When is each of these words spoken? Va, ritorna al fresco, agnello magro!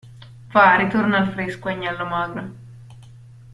Va, 0.53 0.63
ritorna 0.77 1.19
al 1.19 1.29
fresco, 1.35 1.69
agnello 1.75 2.07
magro! 2.17 2.47